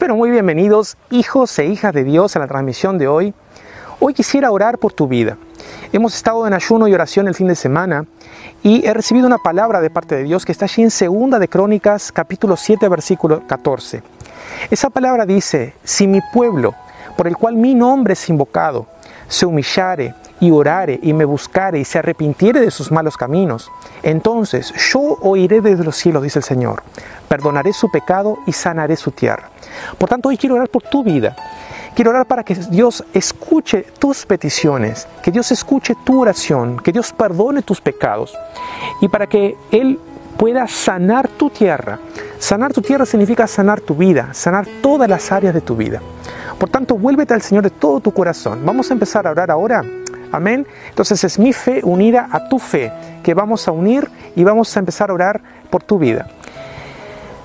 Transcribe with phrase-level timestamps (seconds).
[0.00, 3.34] pero muy bienvenidos hijos e hijas de Dios a la transmisión de hoy.
[4.00, 5.36] Hoy quisiera orar por tu vida.
[5.92, 8.06] Hemos estado en ayuno y oración el fin de semana
[8.62, 11.48] y he recibido una palabra de parte de Dios que está allí en Segunda de
[11.48, 14.02] Crónicas capítulo 7 versículo 14.
[14.70, 16.74] Esa palabra dice, si mi pueblo,
[17.18, 18.86] por el cual mi nombre es invocado,
[19.30, 23.70] se humillare y orare y me buscare y se arrepintiere de sus malos caminos,
[24.02, 26.82] entonces yo oiré desde los cielos, dice el Señor,
[27.28, 29.48] perdonaré su pecado y sanaré su tierra.
[29.96, 31.36] Por tanto, hoy quiero orar por tu vida.
[31.94, 37.12] Quiero orar para que Dios escuche tus peticiones, que Dios escuche tu oración, que Dios
[37.12, 38.36] perdone tus pecados
[39.00, 39.98] y para que Él
[40.36, 42.00] pueda sanar tu tierra.
[42.38, 46.00] Sanar tu tierra significa sanar tu vida, sanar todas las áreas de tu vida.
[46.60, 48.60] Por tanto, vuélvete al Señor de todo tu corazón.
[48.66, 49.82] Vamos a empezar a orar ahora.
[50.30, 50.66] Amén.
[50.90, 54.80] Entonces es mi fe unida a tu fe que vamos a unir y vamos a
[54.80, 56.28] empezar a orar por tu vida.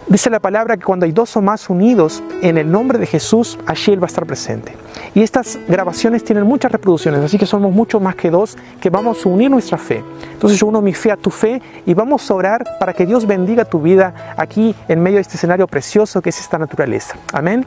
[0.07, 3.57] Dice la palabra que cuando hay dos o más unidos en el nombre de Jesús,
[3.65, 4.75] allí Él va a estar presente.
[5.13, 9.25] Y estas grabaciones tienen muchas reproducciones, así que somos mucho más que dos que vamos
[9.25, 10.03] a unir nuestra fe.
[10.33, 13.25] Entonces yo uno mi fe a tu fe y vamos a orar para que Dios
[13.25, 17.15] bendiga tu vida aquí en medio de este escenario precioso que es esta naturaleza.
[17.31, 17.65] Amén.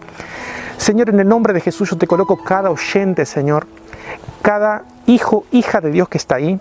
[0.79, 3.67] Señor, en el nombre de Jesús yo te coloco cada oyente, Señor,
[4.41, 6.59] cada hijo, hija de Dios que está ahí,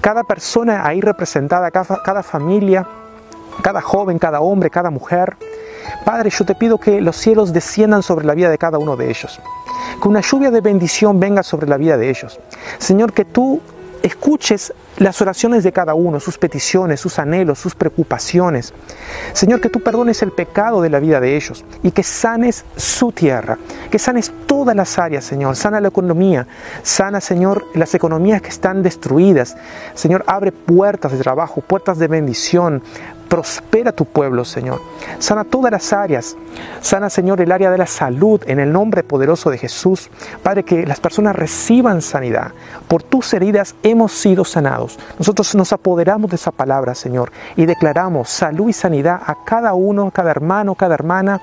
[0.00, 2.86] cada persona ahí representada, cada, familia
[3.62, 5.36] cada joven, cada hombre, cada mujer.
[6.04, 9.08] Padre, yo te pido que los cielos desciendan sobre la vida de cada uno de
[9.08, 9.40] ellos.
[10.00, 12.38] Que una lluvia de bendición venga sobre la vida de ellos.
[12.78, 13.60] Señor, que tú
[14.02, 18.74] escuches las oraciones de cada uno, sus peticiones, sus anhelos, sus preocupaciones.
[19.32, 23.12] Señor, que tú perdones el pecado de la vida de ellos y que sanes su
[23.12, 23.58] tierra,
[23.90, 25.56] que sanes todas las áreas, Señor.
[25.56, 26.46] Sana la economía,
[26.82, 29.56] sana, Señor, las economías que están destruidas.
[29.94, 32.82] Señor, abre puertas de trabajo, puertas de bendición,
[33.28, 34.80] Prospera tu pueblo, Señor.
[35.18, 36.36] Sana todas las áreas.
[36.80, 40.10] Sana, Señor, el área de la salud en el nombre poderoso de Jesús.
[40.42, 42.52] Padre, que las personas reciban sanidad.
[42.88, 44.98] Por tus heridas hemos sido sanados.
[45.18, 50.10] Nosotros nos apoderamos de esa palabra, Señor, y declaramos salud y sanidad a cada uno,
[50.10, 51.40] cada hermano, cada hermana,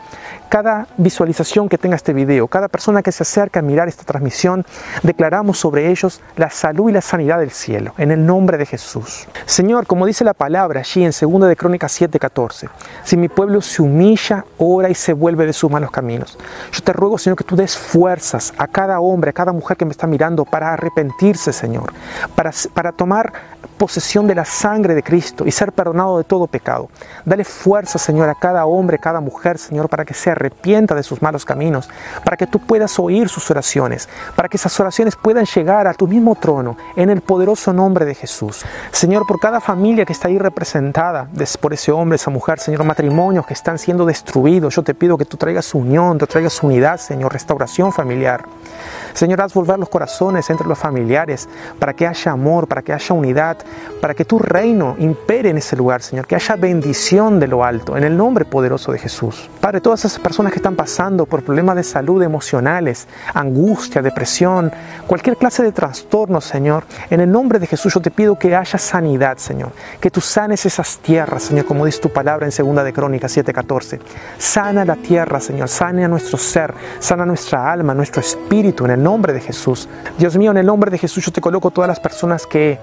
[0.49, 4.65] cada visualización que tenga este video, cada persona que se acerca a mirar esta transmisión.
[5.03, 9.27] Declaramos sobre ellos la salud y la sanidad del cielo, en el nombre de Jesús.
[9.45, 12.69] Señor, como dice la palabra allí en 2 de Crónicas 7:14.
[13.03, 16.37] Si mi pueblo se humilla, ora y se vuelve de sus malos caminos.
[16.71, 19.85] Yo te ruego, Señor, que tú des fuerzas a cada hombre, a cada mujer que
[19.85, 21.93] me está mirando para arrepentirse, Señor,
[22.35, 23.33] para, para tomar
[23.77, 26.89] posesión de la sangre de Cristo y ser perdonado de todo pecado.
[27.25, 31.03] Dale fuerza, Señor, a cada hombre, a cada mujer, Señor, para que se arrepienta de
[31.03, 31.89] sus malos caminos,
[32.23, 36.07] para que tú puedas oír sus oraciones, para que esas oraciones puedan llegar a tu
[36.07, 38.65] mismo trono en el poderoso nombre de Jesús.
[38.91, 41.27] Señor, por cada familia que está ahí representada
[41.65, 45.25] por ese hombre, esa mujer, Señor, matrimonios que están siendo destruidos, yo te pido que
[45.25, 48.45] tú traigas unión, tú traigas unidad, Señor, restauración familiar.
[49.15, 51.47] Señor, haz volver los corazones entre los familiares
[51.79, 53.57] para que haya amor, para que haya unidad,
[54.01, 57.95] para que tu reino impere en ese lugar, Señor, que haya bendición de lo alto,
[57.95, 59.49] en el nombre poderoso de Jesús.
[59.61, 64.69] Padre, todas esas personas que están pasando por problemas de salud emocionales, angustia, depresión,
[65.07, 68.77] cualquier clase de trastorno, Señor, en el nombre de Jesús yo te pido que haya
[68.77, 69.71] sanidad, Señor,
[70.01, 74.01] que tú sanes esas tierras, Señor, como dice tu palabra en 2 de Crónicas 7:14.
[74.37, 79.03] Sana la tierra, Señor, sane a nuestro ser, sana nuestra alma, nuestro espíritu, en el
[79.05, 79.87] nombre de Jesús.
[80.17, 82.79] Dios mío, en el nombre de Jesús yo te coloco todas las personas que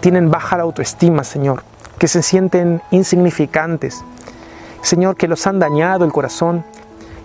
[0.00, 1.64] tienen baja la autoestima, Señor,
[1.98, 4.04] que se sienten insignificantes,
[4.82, 6.62] Señor, que los han dañado el corazón,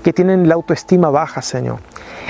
[0.01, 1.79] que tienen la autoestima baja, Señor.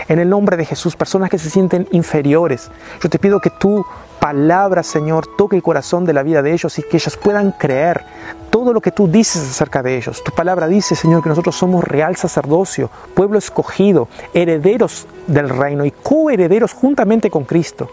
[0.07, 3.85] En el nombre de Jesús, personas que se sienten inferiores, yo te pido que tu
[4.27, 8.03] palabra, Señor, toque el corazón de la vida de ellos y que ellos puedan creer
[8.49, 10.21] todo lo que tú dices acerca de ellos.
[10.21, 15.91] Tu palabra dice, Señor, que nosotros somos real sacerdocio, pueblo escogido, herederos del reino y
[15.91, 17.89] coherederos juntamente con Cristo.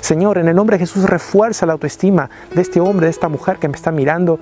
[0.00, 3.58] Señor, en el nombre de Jesús refuerza la autoestima de este hombre, de esta mujer
[3.58, 4.38] que me está mirando,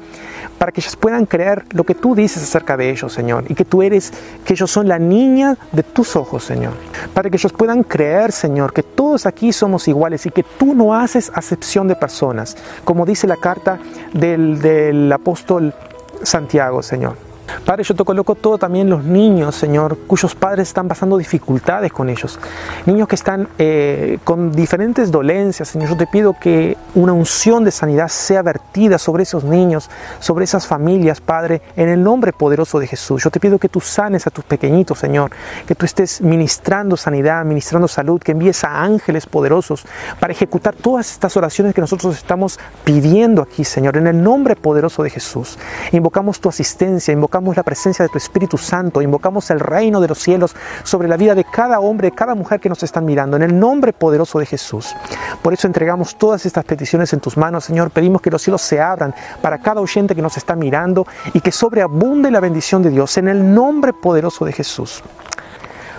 [0.58, 3.64] para que ellos puedan creer lo que tú dices acerca de ellos, Señor, y que
[3.64, 4.12] tú eres,
[4.44, 6.72] que ellos son la niña de tus ojos, Señor.
[7.12, 10.94] Para que ellos puedan creer, Señor, que todos aquí somos iguales y que tú no
[10.94, 13.78] haces acepción de personas, como dice la carta
[14.12, 15.74] del, del apóstol
[16.22, 17.25] Santiago, Señor.
[17.64, 22.08] Padre, yo te coloco todo también los niños, Señor, cuyos padres están pasando dificultades con
[22.08, 22.38] ellos.
[22.86, 25.90] Niños que están eh, con diferentes dolencias, Señor.
[25.90, 29.88] Yo te pido que una unción de sanidad sea vertida sobre esos niños,
[30.20, 33.22] sobre esas familias, Padre, en el nombre poderoso de Jesús.
[33.22, 35.30] Yo te pido que tú sanes a tus pequeñitos, Señor.
[35.66, 39.84] Que tú estés ministrando sanidad, ministrando salud, que envíes a ángeles poderosos
[40.20, 45.02] para ejecutar todas estas oraciones que nosotros estamos pidiendo aquí, Señor, en el nombre poderoso
[45.02, 45.58] de Jesús.
[45.92, 50.08] Invocamos tu asistencia, invocamos invocamos la presencia de tu Espíritu Santo, invocamos el reino de
[50.08, 53.42] los cielos sobre la vida de cada hombre, cada mujer que nos están mirando, en
[53.42, 54.94] el nombre poderoso de Jesús.
[55.42, 57.90] Por eso entregamos todas estas peticiones en tus manos, Señor.
[57.90, 61.52] Pedimos que los cielos se abran para cada oyente que nos está mirando y que
[61.52, 65.02] sobreabunde la bendición de Dios en el nombre poderoso de Jesús.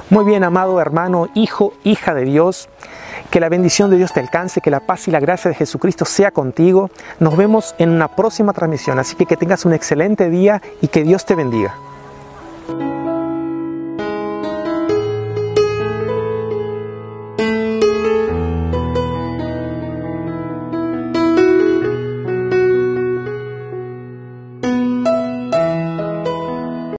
[0.09, 2.69] Muy bien, amado hermano, hijo, hija de Dios.
[3.30, 6.06] Que la bendición de Dios te alcance, que la paz y la gracia de Jesucristo
[6.06, 6.89] sea contigo.
[7.19, 11.04] Nos vemos en una próxima transmisión, así que que tengas un excelente día y que
[11.04, 11.75] Dios te bendiga.